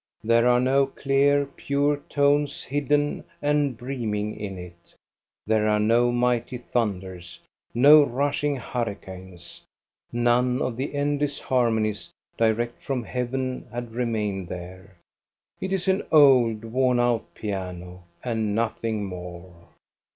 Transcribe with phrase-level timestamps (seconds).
[0.23, 4.95] There are no clear, pure tones hidden and breaming in it;
[5.47, 7.39] tb^re are no mighty tbu»der$,
[7.75, 9.61] no MADAME MUSICA 313 rushing hurricanes.
[10.11, 14.95] None of the endless harmonies direct from heaven had remained there.
[15.59, 19.67] It is an old, worn out piano, and nothing more.